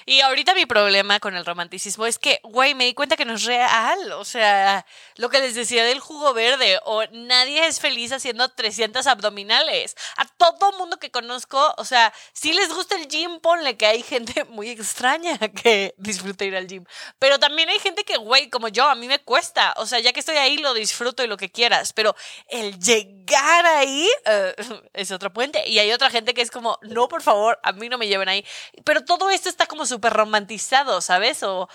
Y 0.06 0.20
ahorita 0.20 0.54
mi 0.54 0.66
problema 0.66 1.20
con 1.20 1.34
el 1.34 1.44
romanticismo 1.44 2.06
es 2.06 2.18
que, 2.18 2.40
güey, 2.42 2.74
me 2.74 2.84
di 2.84 2.94
cuenta 2.94 3.16
que 3.16 3.24
no 3.24 3.34
es 3.34 3.44
real. 3.44 4.12
O 4.12 4.24
sea, 4.24 4.84
lo 5.16 5.30
que 5.30 5.40
les 5.40 5.54
decía 5.54 5.84
del 5.84 6.00
jugo 6.00 6.34
verde, 6.34 6.78
o 6.84 7.04
nadie 7.12 7.66
es 7.66 7.80
feliz 7.80 8.12
haciendo 8.12 8.48
300 8.48 9.06
abdominales. 9.06 9.96
A 10.16 10.26
todo 10.26 10.72
mundo 10.78 10.98
que 10.98 11.10
conozco, 11.10 11.74
o 11.78 11.84
sea, 11.84 12.12
si 12.32 12.52
les 12.52 12.72
gusta 12.72 12.96
el 12.96 13.08
gym, 13.08 13.40
ponle 13.40 13.76
que 13.76 13.86
hay 13.86 14.02
gente 14.02 14.44
muy 14.48 14.70
extraña 14.70 15.38
que 15.38 15.94
disfruta 15.98 16.44
ir 16.44 16.56
al 16.56 16.66
gym. 16.66 16.84
Pero 17.18 17.38
también 17.38 17.68
hay 17.68 17.78
gente 17.78 18.04
que, 18.04 18.16
güey, 18.16 18.50
como 18.50 18.68
yo, 18.68 18.88
a 18.88 18.94
mí 18.94 19.08
me 19.08 19.20
cuesta. 19.20 19.74
O 19.76 19.86
sea, 19.86 20.00
ya 20.00 20.12
que 20.12 20.20
estoy 20.20 20.36
ahí, 20.36 20.58
lo 20.58 20.74
disfruto 20.74 21.24
y 21.24 21.26
lo 21.26 21.36
que 21.36 21.50
quieras. 21.50 21.92
Pero 21.92 22.14
el 22.48 22.78
llegar 22.78 23.66
ahí 23.66 24.08
eh, 24.24 24.54
es 24.92 25.10
otro 25.10 25.32
puente. 25.32 25.66
Y 25.68 25.78
hay 25.78 25.92
otra 25.92 26.10
gente 26.10 26.34
que 26.34 26.42
es 26.42 26.50
como, 26.50 26.78
no, 26.82 27.08
por 27.08 27.22
favor, 27.22 27.58
a 27.62 27.72
mí 27.72 27.88
no 27.88 27.98
me 27.98 28.08
lleven 28.08 28.28
ahí. 28.28 28.44
Pero 28.84 29.04
todo 29.04 29.30
esto 29.30 29.48
está 29.48 29.66
como 29.66 29.86
súper 29.94 30.12
romantizado, 30.12 31.00
¿sabes? 31.00 31.42
O, 31.42 31.68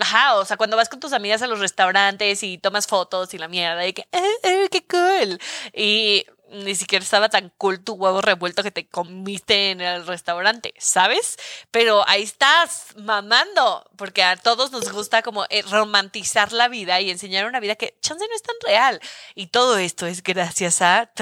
Ajá, 0.00 0.34
o 0.36 0.44
sea, 0.44 0.56
cuando 0.56 0.76
vas 0.76 0.88
con 0.88 0.98
tus 0.98 1.12
amigas 1.12 1.40
a 1.42 1.46
los 1.46 1.60
restaurantes 1.60 2.42
y 2.42 2.58
tomas 2.58 2.88
fotos 2.88 3.32
y 3.32 3.38
la 3.38 3.46
mierda, 3.46 3.86
y 3.86 3.92
que, 3.92 4.02
eh, 4.10 4.38
eh, 4.42 4.68
qué 4.70 4.84
cool. 4.88 5.38
Y 5.72 6.26
ni 6.50 6.74
siquiera 6.74 7.04
estaba 7.04 7.28
tan 7.28 7.50
cool 7.58 7.82
tu 7.82 7.94
huevo 7.94 8.20
revuelto 8.20 8.62
que 8.62 8.72
te 8.72 8.88
comiste 8.88 9.70
en 9.70 9.80
el 9.80 10.04
restaurante, 10.06 10.74
¿sabes? 10.78 11.36
Pero 11.70 12.04
ahí 12.08 12.22
estás 12.24 12.88
mamando, 12.96 13.88
porque 13.96 14.22
a 14.24 14.36
todos 14.36 14.72
nos 14.72 14.90
gusta 14.90 15.22
como 15.22 15.46
eh, 15.48 15.62
romantizar 15.62 16.52
la 16.52 16.68
vida 16.68 17.00
y 17.00 17.10
enseñar 17.10 17.46
una 17.46 17.60
vida 17.60 17.76
que 17.76 17.96
chance 18.00 18.26
no 18.28 18.34
es 18.34 18.42
tan 18.42 18.56
real. 18.66 19.00
Y 19.36 19.48
todo 19.48 19.78
esto 19.78 20.06
es 20.06 20.22
gracias 20.22 20.82
a 20.82 21.12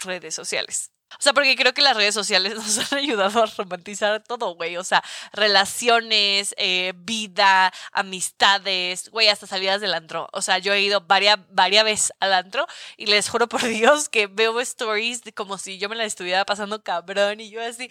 redes 0.00 0.34
sociales. 0.34 0.90
O 1.18 1.22
sea, 1.22 1.32
porque 1.32 1.56
creo 1.56 1.74
que 1.74 1.82
las 1.82 1.96
redes 1.96 2.14
sociales 2.14 2.54
nos 2.56 2.92
han 2.92 2.98
ayudado 2.98 3.42
a 3.42 3.46
romantizar 3.46 4.22
todo, 4.22 4.54
güey. 4.54 4.76
O 4.76 4.84
sea, 4.84 5.02
relaciones, 5.32 6.54
eh, 6.58 6.92
vida, 6.96 7.72
amistades, 7.92 9.10
güey, 9.10 9.28
hasta 9.28 9.46
salidas 9.46 9.80
del 9.80 9.94
antro. 9.94 10.28
O 10.32 10.42
sea, 10.42 10.58
yo 10.58 10.72
he 10.72 10.82
ido 10.82 11.00
varias, 11.00 11.38
varias 11.50 11.84
veces 11.84 12.12
al 12.20 12.32
antro 12.32 12.66
y 12.96 13.06
les 13.06 13.28
juro 13.28 13.48
por 13.48 13.62
Dios 13.66 14.08
que 14.08 14.26
veo 14.28 14.60
stories 14.60 15.22
como 15.34 15.58
si 15.58 15.78
yo 15.78 15.88
me 15.88 15.96
la 15.96 16.04
estuviera 16.04 16.44
pasando 16.44 16.82
cabrón 16.82 17.40
y 17.40 17.50
yo 17.50 17.62
así, 17.62 17.90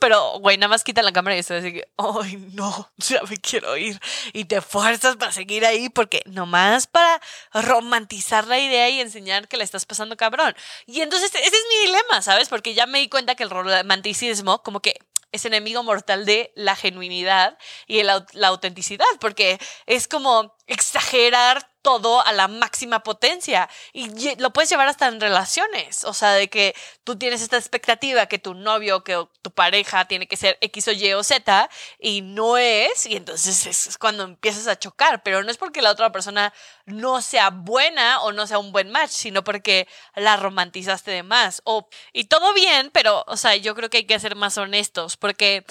Pero, 0.00 0.38
güey, 0.40 0.56
nada 0.56 0.68
más 0.68 0.82
quita 0.82 1.02
la 1.02 1.12
cámara 1.12 1.36
y 1.36 1.40
estoy 1.40 1.58
así 1.58 1.82
ay, 1.96 2.36
no, 2.52 2.90
ya 2.96 3.22
me 3.22 3.36
quiero 3.36 3.76
ir. 3.76 4.00
Y 4.32 4.46
te 4.46 4.60
fuerzas 4.60 5.16
para 5.16 5.32
seguir 5.32 5.64
ahí 5.66 5.88
porque 5.88 6.22
nomás 6.26 6.86
para 6.86 7.20
romantizar 7.52 8.46
la 8.46 8.58
idea 8.58 8.88
y 8.88 9.00
enseñar 9.00 9.48
que 9.48 9.56
la 9.56 9.64
estás 9.64 9.86
pasando 9.86 10.16
cabrón. 10.16 10.54
Y 10.86 11.02
entonces 11.02 11.30
ese 11.34 11.46
es 11.46 11.64
mi 11.68 11.86
dilema, 11.86 12.22
¿sabes? 12.22 12.48
Porque 12.48 12.74
ya 12.74 12.86
me 12.86 13.00
di 13.00 13.08
cuenta 13.08 13.34
que 13.34 13.42
el 13.42 13.50
romanticismo 13.50 14.62
como 14.62 14.80
que 14.80 14.98
es 15.32 15.44
enemigo 15.44 15.82
mortal 15.82 16.26
de 16.26 16.52
la 16.56 16.74
genuinidad 16.74 17.56
y 17.86 18.02
la 18.02 18.48
autenticidad, 18.48 19.06
porque 19.20 19.58
es 19.86 20.08
como 20.08 20.56
exagerar 20.70 21.68
todo 21.82 22.24
a 22.24 22.32
la 22.32 22.46
máxima 22.46 23.02
potencia. 23.02 23.68
Y 23.92 24.36
lo 24.36 24.52
puedes 24.52 24.70
llevar 24.70 24.88
hasta 24.88 25.08
en 25.08 25.20
relaciones, 25.20 26.04
o 26.04 26.14
sea, 26.14 26.32
de 26.32 26.48
que 26.48 26.74
tú 27.04 27.16
tienes 27.16 27.42
esta 27.42 27.56
expectativa 27.56 28.26
que 28.26 28.38
tu 28.38 28.54
novio, 28.54 29.02
que 29.02 29.26
tu 29.42 29.50
pareja 29.50 30.06
tiene 30.06 30.28
que 30.28 30.36
ser 30.36 30.58
X 30.60 30.88
o 30.88 30.92
Y 30.92 31.12
o 31.12 31.22
Z 31.24 31.68
y 31.98 32.22
no 32.22 32.56
es, 32.56 33.06
y 33.06 33.16
entonces 33.16 33.66
es 33.66 33.98
cuando 33.98 34.24
empiezas 34.24 34.68
a 34.68 34.78
chocar, 34.78 35.22
pero 35.22 35.42
no 35.42 35.50
es 35.50 35.56
porque 35.56 35.82
la 35.82 35.90
otra 35.90 36.12
persona 36.12 36.52
no 36.86 37.20
sea 37.20 37.50
buena 37.50 38.20
o 38.22 38.32
no 38.32 38.46
sea 38.46 38.58
un 38.58 38.72
buen 38.72 38.90
match, 38.90 39.10
sino 39.10 39.42
porque 39.42 39.88
la 40.14 40.36
romantizaste 40.36 41.10
de 41.10 41.22
más. 41.22 41.62
O, 41.64 41.88
y 42.12 42.24
todo 42.24 42.52
bien, 42.54 42.90
pero, 42.92 43.24
o 43.26 43.36
sea, 43.36 43.56
yo 43.56 43.74
creo 43.74 43.90
que 43.90 43.98
hay 43.98 44.06
que 44.06 44.20
ser 44.20 44.36
más 44.36 44.56
honestos 44.58 45.16
porque 45.16 45.64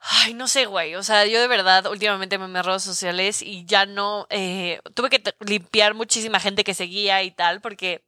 Ay, 0.00 0.34
no 0.34 0.46
sé, 0.48 0.66
güey. 0.66 0.94
O 0.94 1.02
sea, 1.02 1.26
yo 1.26 1.40
de 1.40 1.48
verdad 1.48 1.86
últimamente 1.86 2.38
me 2.38 2.48
me 2.48 2.62
redes 2.62 2.82
sociales 2.82 3.42
y 3.42 3.64
ya 3.66 3.84
no. 3.86 4.26
Eh, 4.30 4.80
tuve 4.94 5.10
que 5.10 5.22
limpiar 5.40 5.94
muchísima 5.94 6.40
gente 6.40 6.64
que 6.64 6.74
seguía 6.74 7.22
y 7.22 7.30
tal, 7.30 7.60
porque 7.60 8.04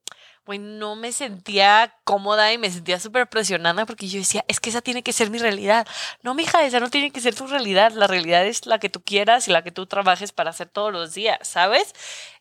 no 0.59 0.97
me 0.97 1.12
sentía 1.12 1.95
cómoda 2.04 2.52
y 2.52 2.59
me 2.59 2.71
sentía 2.71 2.99
súper 2.99 3.28
presionada 3.28 3.87
porque 3.87 4.09
yo 4.09 4.19
decía, 4.19 4.45
es 4.49 4.61
que 4.61 4.71
esa 4.71 4.80
tiene 4.83 5.02
que 5.02 5.12
ser 5.12 5.30
mi 5.30 5.38
realidad. 5.38 5.87
No, 6.23 6.35
mija, 6.35 6.64
esa 6.64 6.80
no 6.80 6.90
tiene 6.90 7.11
que 7.11 7.21
ser 7.21 7.35
tu 7.35 7.47
realidad. 7.47 7.92
La 7.92 8.07
realidad 8.07 8.45
es 8.47 8.66
la 8.66 8.78
que 8.78 8.88
tú 8.88 9.02
quieras 9.02 9.49
y 9.49 9.52
la 9.52 9.62
que 9.62 9.71
tú 9.71 9.87
trabajes 9.87 10.33
para 10.33 10.50
hacer 10.50 10.69
todos 10.69 10.92
los 10.92 11.14
días, 11.14 11.38
¿sabes? 11.42 11.95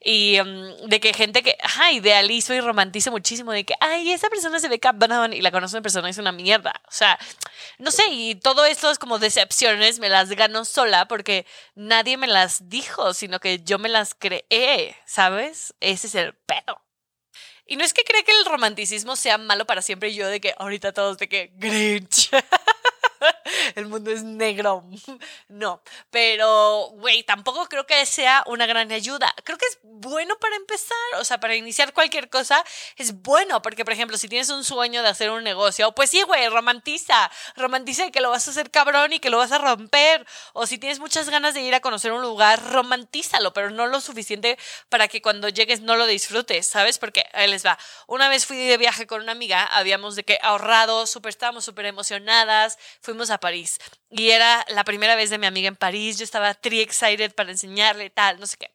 Y 0.04 0.39
mm, 0.42 0.88
de 0.88 1.00
que 1.00 1.13
gente 1.13 1.44
que, 1.44 1.58
ajá, 1.63 1.92
idealizo 1.92 2.54
y 2.54 2.62
romantizo 2.62 3.12
muchísimo, 3.12 3.51
de 3.51 3.66
que, 3.66 3.75
ay, 3.80 4.12
esa 4.12 4.30
persona 4.30 4.60
se 4.60 4.70
ve 4.70 4.80
cabrón 4.80 5.34
y 5.34 5.42
la 5.42 5.51
conozco 5.51 5.78
en 5.78 5.84
persona 5.84 6.10
es 6.10 6.18
una 6.18 6.32
mierda. 6.32 6.74
O 6.88 6.92
sea, 6.92 7.20
no 7.78 7.92
sé, 7.92 8.04
y 8.10 8.36
todo 8.36 8.66
esto 8.66 8.92
es 8.92 9.00
como 9.00 9.20
decepciones, 9.20 10.00
me 10.00 10.10
las 10.10 10.30
gano 10.30 10.66
sola 10.66 11.08
porque 11.08 11.46
nadie 11.75 12.18
me 12.18 12.28
las 12.28 12.70
dijo, 12.70 13.13
sino 13.13 13.39
que 13.39 13.63
yo 13.63 13.80
me 13.80 13.89
las 13.89 14.16
creé, 14.16 14.96
¿sabes? 15.06 15.74
Ese 15.80 16.08
es 16.08 16.16
el 16.16 16.34
pedo. 16.34 16.82
Y 17.70 17.76
no 17.76 17.84
es 17.84 17.94
que 17.94 18.04
cree 18.04 18.24
que 18.24 18.32
el 18.32 18.46
romanticismo 18.46 19.16
sea 19.16 19.38
malo 19.38 19.66
para 19.66 19.84
siempre 19.84 20.10
y 20.10 20.16
yo 20.16 20.28
de 20.28 20.42
que 20.42 20.56
ahorita 20.58 20.92
todos 20.92 21.20
de 21.20 21.30
que 21.30 21.52
Grinch. 21.58 22.32
el 23.76 23.88
mundo 23.88 24.12
es 24.12 24.24
negro. 24.24 24.84
No, 25.48 25.82
pero, 26.12 26.90
güey, 26.94 27.24
tampoco 27.24 27.68
creo 27.68 27.86
que 27.86 28.06
sea 28.06 28.44
una 28.46 28.66
gran 28.66 28.92
ayuda. 28.92 29.34
Creo 29.44 29.58
que 29.58 29.66
es 29.66 29.80
bueno 29.84 30.38
para 30.38 30.56
empezar, 30.56 30.98
o 31.20 31.24
sea, 31.24 31.40
para 31.40 31.56
iniciar 31.56 31.94
cualquier 31.94 32.30
cosa 32.30 32.64
es 32.98 33.22
bueno, 33.22 33.62
porque, 33.62 33.84
por 33.84 33.94
ejemplo, 33.94 34.18
si 34.18 34.28
tienes 34.30 34.50
un 34.50 34.64
sueño 34.64 35.02
de 35.02 35.10
hacer 35.10 35.32
un 35.32 35.44
negocio, 35.44 35.92
pues 35.94 36.12
sí, 36.12 36.22
güey, 36.22 36.48
romantiza, 36.50 37.32
romantiza 37.56 38.10
que 38.12 38.22
lo 38.22 38.30
vas 38.30 38.48
a 38.48 38.52
hacer 38.52 38.72
cabrón 38.72 39.14
y 39.14 39.20
que 39.20 39.30
lo 39.30 39.38
vas 39.38 39.52
a 39.52 39.58
romper. 39.58 40.26
O 40.54 40.66
si 40.68 40.78
tienes 40.78 41.00
muchas 41.00 41.30
ganas 41.30 41.54
de 41.54 41.62
ir 41.62 41.74
a 41.76 41.80
conocer 41.80 42.12
un 42.12 42.22
lugar, 42.22 42.62
romantízalo, 42.72 43.54
pero 43.54 43.70
no 43.72 43.88
lo 43.88 44.02
suficiente 44.02 44.58
para 44.90 45.08
que 45.08 45.22
cuando 45.22 45.50
llegues 45.50 45.82
no 45.82 45.96
lo 45.96 46.06
disfrutes, 46.06 46.68
¿sabes? 46.68 46.98
Porque 46.98 47.26
ahí 47.34 47.50
les 47.50 47.66
va. 47.66 47.78
Una 48.08 48.30
vez 48.30 48.46
fui 48.46 48.58
de 48.58 48.78
viaje 48.78 49.08
con 49.08 49.22
una 49.22 49.32
amiga, 49.32 49.66
habíamos 49.66 50.16
de 50.16 50.24
que 50.24 50.40
ahorrado, 50.42 51.06
súper, 51.08 51.30
estábamos 51.30 51.66
súper 51.66 51.86
emocionadas, 51.86 52.78
fuimos 53.02 53.30
a 53.30 53.40
París. 53.40 53.59
Y 54.10 54.30
era 54.32 54.66
la 54.70 54.84
primera 54.84 55.16
vez 55.16 55.30
de 55.30 55.38
mi 55.38 55.46
amiga 55.46 55.68
en 55.68 55.75
París. 55.75 56.18
Yo 56.18 56.24
estaba 56.24 56.54
tri 56.54 56.82
excited 56.82 57.34
para 57.34 57.51
enseñarle 57.51 58.10
tal, 58.10 58.39
no 58.39 58.48
sé 58.48 58.58
qué. 58.58 58.72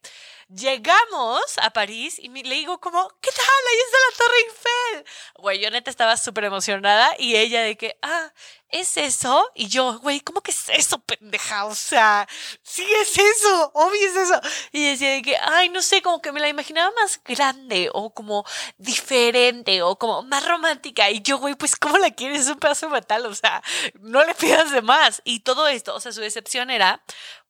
Llegamos 0.56 1.58
a 1.61 1.70
París 1.70 2.16
y 2.20 2.28
le 2.28 2.54
digo 2.54 2.78
como, 2.78 3.08
¿qué 3.20 3.30
tal? 3.30 3.44
Ahí 3.70 3.78
está 3.84 3.99
la 3.99 4.16
Torre 4.16 4.38
Eiffel. 4.38 5.06
Güey, 5.38 5.58
yo 5.61 5.70
neta 5.70 5.90
estaba 5.90 6.16
súper 6.16 6.44
emocionada 6.44 7.12
y 7.18 7.34
ella 7.34 7.62
de 7.62 7.76
que, 7.76 7.99
ah, 8.02 8.32
¿es 8.68 8.96
eso? 8.96 9.50
Y 9.56 9.66
yo, 9.66 9.99
güey, 9.99 10.20
¿cómo 10.20 10.42
que 10.42 10.52
es 10.52 10.68
eso, 10.68 11.00
pendeja? 11.00 11.64
O 11.64 11.75
sea, 11.75 12.28
sí 12.62 12.87
es 13.00 13.18
eso, 13.18 13.73
obvio 13.75 14.06
es 14.06 14.16
eso. 14.16 14.40
Y 14.70 14.90
decía 14.90 15.11
de 15.11 15.23
que, 15.23 15.37
ay, 15.37 15.70
no 15.70 15.82
sé, 15.82 16.02
como 16.02 16.23
que 16.23 16.30
me 16.30 16.38
la 16.38 16.49
imaginaba 16.49 16.92
más 17.00 17.20
grande 17.25 17.90
o 17.92 18.14
como 18.14 18.44
diferente 18.78 19.82
o 19.82 19.99
como 19.99 20.23
más 20.23 20.46
romántica. 20.46 21.11
Y 21.11 21.20
yo, 21.20 21.38
güey, 21.38 21.56
pues, 21.56 21.75
¿cómo 21.75 21.99
la 21.99 22.12
quieres? 22.12 22.42
Es 22.42 22.49
un 22.49 22.61
pedazo 22.61 22.88
fatal, 22.90 23.26
o 23.26 23.34
sea, 23.34 23.61
no 24.00 24.25
le 24.25 24.34
pidas 24.37 24.70
de 24.70 24.82
más. 24.82 25.20
Y 25.25 25.40
todo 25.40 25.66
esto, 25.66 25.96
o 25.96 26.00
sea, 26.00 26.12
su 26.12 26.20
decepción 26.20 26.70
era 26.70 27.02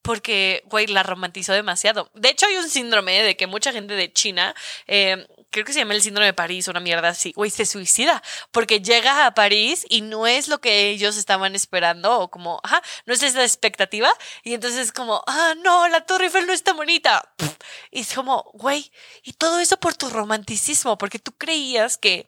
porque, 0.05 0.63
güey, 0.67 0.87
la 0.87 1.03
romantizó 1.03 1.55
demasiado. 1.55 2.11
De 2.13 2.29
hecho, 2.29 2.45
hay 2.45 2.57
un 2.57 2.69
síndrome 2.69 3.23
de 3.23 3.39
que 3.39 3.47
mucha 3.47 3.73
gente 3.73 3.95
de 3.95 4.13
China, 4.13 4.55
eh, 4.87 5.27
creo 5.51 5.65
que 5.65 5.73
se 5.73 5.79
llama 5.79 5.95
el 5.95 6.03
síndrome 6.03 6.27
de 6.27 6.35
París, 6.35 6.69
una 6.69 6.79
mierda 6.79 7.09
así, 7.09 7.33
güey, 7.35 7.51
se 7.51 7.65
suicida 7.65 8.23
porque 8.51 8.81
llega 8.81 9.25
a 9.25 9.35
París 9.35 9.87
y 9.89 10.03
no 10.03 10.27
es 10.27 10.49
lo 10.49 10.61
que 10.61 10.91
ellos 10.91 11.17
estaban 11.17 11.55
esperando 11.55 12.21
o 12.21 12.29
como, 12.31 12.61
ajá, 12.63 12.83
no 13.07 13.15
es 13.15 13.23
esa 13.23 13.43
expectativa 13.43 14.13
y 14.43 14.53
entonces 14.53 14.81
es 14.81 14.93
como, 14.93 15.25
ah, 15.27 15.55
no, 15.65 15.89
la 15.89 16.03
Torre 16.03 16.27
Eiffel 16.27 16.47
no 16.47 16.53
está 16.53 16.75
bonita. 16.75 17.33
Y 17.91 18.01
es 18.01 18.13
como, 18.13 18.51
güey, 18.53 18.93
y 19.23 19.33
todo 19.33 19.59
eso 19.59 19.79
por 19.79 19.95
tu 19.95 20.11
romanticismo, 20.11 20.99
porque 20.99 21.19
tú 21.19 21.33
creías 21.33 21.97
que 21.97 22.27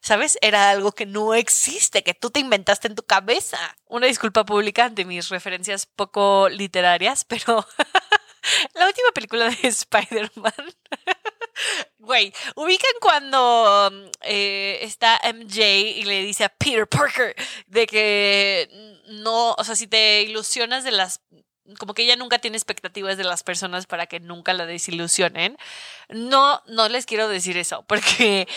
¿Sabes? 0.00 0.38
Era 0.42 0.70
algo 0.70 0.92
que 0.92 1.06
no 1.06 1.34
existe, 1.34 2.02
que 2.02 2.14
tú 2.14 2.30
te 2.30 2.40
inventaste 2.40 2.88
en 2.88 2.94
tu 2.94 3.02
cabeza. 3.02 3.58
Una 3.86 4.06
disculpa 4.06 4.44
pública 4.44 4.84
ante 4.84 5.04
mis 5.04 5.28
referencias 5.28 5.86
poco 5.86 6.48
literarias, 6.48 7.24
pero 7.24 7.66
la 8.74 8.86
última 8.86 9.12
película 9.14 9.48
de 9.48 9.56
Spider-Man. 9.68 10.52
Güey, 11.98 12.32
ubican 12.56 12.90
cuando 13.00 13.90
eh, 14.22 14.78
está 14.82 15.20
MJ 15.22 15.62
y 15.96 16.02
le 16.04 16.22
dice 16.22 16.44
a 16.44 16.48
Peter 16.48 16.88
Parker 16.88 17.36
de 17.66 17.86
que 17.86 18.98
no, 19.08 19.52
o 19.52 19.62
sea, 19.62 19.76
si 19.76 19.86
te 19.86 20.22
ilusionas 20.22 20.82
de 20.82 20.92
las 20.92 21.20
como 21.78 21.94
que 21.94 22.02
ella 22.02 22.16
nunca 22.16 22.38
tiene 22.38 22.56
expectativas 22.56 23.16
de 23.16 23.24
las 23.24 23.42
personas 23.42 23.86
para 23.86 24.06
que 24.06 24.20
nunca 24.20 24.52
la 24.52 24.66
desilusionen. 24.66 25.56
No, 26.12 26.62
no 26.66 26.88
les 26.88 27.06
quiero 27.06 27.28
decir 27.28 27.56
eso, 27.56 27.84
porque, 27.88 28.48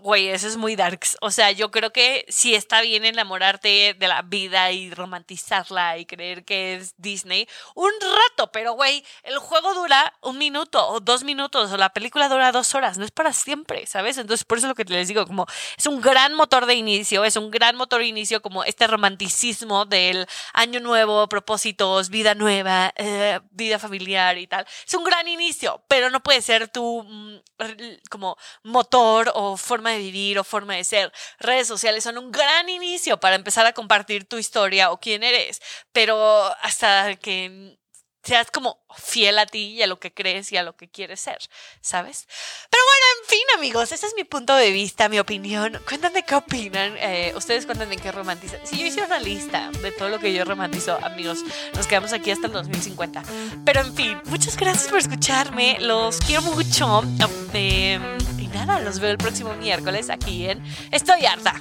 güey, 0.00 0.28
eso 0.28 0.48
es 0.48 0.56
muy 0.56 0.76
darks. 0.76 1.16
O 1.20 1.30
sea, 1.30 1.50
yo 1.52 1.70
creo 1.70 1.92
que 1.92 2.24
sí 2.28 2.54
está 2.54 2.80
bien 2.80 3.04
enamorarte 3.04 3.94
de 3.98 4.08
la 4.08 4.22
vida 4.22 4.72
y 4.72 4.90
romantizarla 4.90 5.98
y 5.98 6.06
creer 6.06 6.44
que 6.44 6.74
es 6.76 6.94
Disney 6.96 7.48
un 7.74 7.90
rato, 8.00 8.50
pero, 8.52 8.72
güey, 8.72 9.04
el 9.22 9.38
juego 9.38 9.74
dura 9.74 10.14
un 10.22 10.38
minuto 10.38 10.86
o 10.88 11.00
dos 11.00 11.24
minutos 11.24 11.72
o 11.72 11.76
la 11.76 11.90
película 11.90 12.28
dura 12.28 12.52
dos 12.52 12.74
horas, 12.74 12.98
no 12.98 13.04
es 13.04 13.10
para 13.10 13.32
siempre, 13.32 13.86
¿sabes? 13.86 14.18
Entonces, 14.18 14.44
por 14.44 14.58
eso 14.58 14.66
es 14.66 14.68
lo 14.70 14.74
que 14.74 14.84
les 14.84 15.08
digo, 15.08 15.26
como 15.26 15.46
es 15.76 15.86
un 15.86 16.00
gran 16.00 16.34
motor 16.34 16.66
de 16.66 16.74
inicio, 16.74 17.24
es 17.24 17.36
un 17.36 17.50
gran 17.50 17.76
motor 17.76 18.00
de 18.00 18.06
inicio 18.06 18.42
como 18.42 18.64
este 18.64 18.86
romanticismo 18.86 19.84
del 19.84 20.26
año 20.52 20.80
nuevo, 20.80 21.28
propósitos, 21.28 22.10
vida 22.10 22.34
nueva 22.34 22.92
eh, 22.96 23.40
vida 23.50 23.78
familiar 23.78 24.38
y 24.38 24.46
tal. 24.46 24.66
Es 24.86 24.94
un 24.94 25.04
gran 25.04 25.28
inicio, 25.28 25.82
pero 25.88 26.10
no 26.10 26.22
puede 26.22 26.42
ser 26.42 26.68
tu 26.68 27.01
como 28.10 28.36
motor 28.62 29.30
o 29.34 29.56
forma 29.56 29.90
de 29.90 29.98
vivir 29.98 30.38
o 30.38 30.44
forma 30.44 30.74
de 30.76 30.84
ser. 30.84 31.12
Redes 31.38 31.68
sociales 31.68 32.04
son 32.04 32.18
un 32.18 32.30
gran 32.32 32.68
inicio 32.68 33.18
para 33.20 33.36
empezar 33.36 33.66
a 33.66 33.72
compartir 33.72 34.24
tu 34.26 34.38
historia 34.38 34.90
o 34.90 35.00
quién 35.00 35.22
eres, 35.22 35.60
pero 35.92 36.44
hasta 36.62 37.16
que 37.16 37.78
seas 38.22 38.50
como 38.50 38.84
fiel 38.96 39.38
a 39.38 39.46
ti 39.46 39.72
y 39.72 39.82
a 39.82 39.86
lo 39.86 39.98
que 39.98 40.12
crees 40.12 40.52
y 40.52 40.56
a 40.56 40.62
lo 40.62 40.76
que 40.76 40.88
quieres 40.88 41.20
ser, 41.20 41.38
¿sabes? 41.80 42.26
Pero 42.70 42.82
bueno, 42.84 43.04
en 43.20 43.28
fin, 43.28 43.58
amigos, 43.58 43.92
ese 43.92 44.06
es 44.06 44.14
mi 44.16 44.24
punto 44.24 44.54
de 44.54 44.70
vista, 44.70 45.08
mi 45.08 45.18
opinión. 45.18 45.80
Cuéntame 45.88 46.24
qué 46.24 46.34
opinan. 46.34 46.96
Eh, 46.98 47.32
ustedes 47.36 47.66
cuéntenme 47.66 47.96
qué 47.96 48.12
romantizan. 48.12 48.60
Si 48.66 48.78
yo 48.78 48.86
hiciera 48.86 49.06
una 49.06 49.20
lista 49.20 49.70
de 49.70 49.92
todo 49.92 50.08
lo 50.08 50.18
que 50.18 50.32
yo 50.32 50.44
romantizo, 50.44 50.98
amigos, 51.02 51.40
nos 51.74 51.86
quedamos 51.86 52.12
aquí 52.12 52.30
hasta 52.30 52.46
el 52.46 52.52
2050. 52.52 53.22
Pero 53.64 53.80
en 53.80 53.94
fin, 53.94 54.20
muchas 54.26 54.56
gracias 54.56 54.88
por 54.88 54.98
escucharme. 54.98 55.78
Los 55.80 56.18
quiero 56.18 56.42
mucho. 56.42 57.02
Eh, 57.54 57.98
nada, 58.52 58.80
los 58.80 58.98
veo 58.98 59.10
el 59.10 59.18
próximo 59.18 59.54
miércoles 59.54 60.10
aquí 60.10 60.48
en 60.48 60.62
Estoy 60.90 61.26
harta. 61.26 61.60